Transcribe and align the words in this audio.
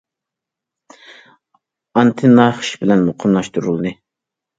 ئانتېننا 1.97 2.47
خىش 2.61 2.71
بىلەن 2.85 3.05
مۇقىملاشتۇرۇلدى. 3.11 3.93